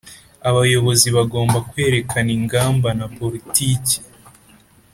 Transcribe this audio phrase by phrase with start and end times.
[0.49, 3.95] Abayobozi bagomba kwerekana ingamba na politiki